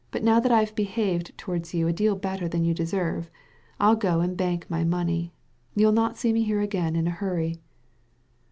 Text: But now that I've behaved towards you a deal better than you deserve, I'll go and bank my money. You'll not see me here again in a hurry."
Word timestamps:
But 0.09 0.23
now 0.23 0.39
that 0.39 0.51
I've 0.51 0.73
behaved 0.73 1.37
towards 1.37 1.75
you 1.75 1.87
a 1.87 1.93
deal 1.93 2.15
better 2.15 2.47
than 2.47 2.63
you 2.65 2.73
deserve, 2.73 3.29
I'll 3.79 3.95
go 3.95 4.19
and 4.21 4.35
bank 4.35 4.65
my 4.67 4.83
money. 4.83 5.31
You'll 5.75 5.91
not 5.91 6.17
see 6.17 6.33
me 6.33 6.41
here 6.41 6.59
again 6.59 6.95
in 6.95 7.05
a 7.05 7.11
hurry." 7.11 7.59